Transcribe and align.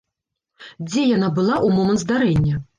Дзе 0.87 1.03
яна 1.09 1.29
была 1.37 1.55
ў 1.65 1.69
момант 1.79 2.05
здарэння? 2.09 2.55